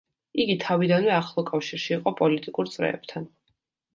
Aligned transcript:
იგი 0.43 0.53
თავიდანვე 0.63 1.11
ახლო 1.17 1.43
კავშირში 1.51 1.93
იყო 1.97 2.13
პოლიტიკურ 2.21 2.73
წრეებთან. 2.77 3.31